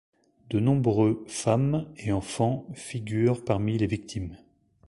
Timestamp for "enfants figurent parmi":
2.11-3.77